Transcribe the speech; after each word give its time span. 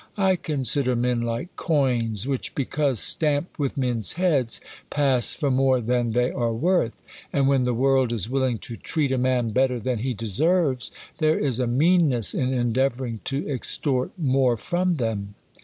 I 0.17 0.35
consider 0.35 0.95
men 0.95 1.21
like 1.21 1.55
coins, 1.55 2.25
which, 2.25 2.55
because 2.55 2.99
stamped 2.99 3.59
with 3.59 3.77
men's 3.77 4.13
heads, 4.13 4.59
pass 4.89 5.35
for 5.35 5.51
more 5.51 5.79
than 5.79 6.13
thcv 6.13 6.33
are 6.35 6.53
worth. 6.53 6.99
And 7.31 7.45
v/hen 7.45 7.65
the 7.65 7.75
world 7.75 8.11
is 8.11 8.27
willing 8.27 8.57
to 8.65 8.75
treat 8.75 9.11
a 9.11 9.19
man 9.19 9.51
better 9.51 9.79
than 9.79 9.99
he 9.99 10.15
deserves, 10.15 10.91
there 11.19 11.37
is 11.37 11.59
a 11.59 11.67
meanness 11.67 12.33
in 12.33 12.51
endeavouring 12.51 13.19
to 13.25 13.43
extoj 13.43 14.07
t 14.07 14.13
more 14.17 14.55
ffom 14.55 14.97
them. 14.97 15.35